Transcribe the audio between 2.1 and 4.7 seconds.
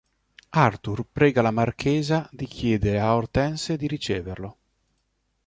di chiedere a Hortense di riceverlo.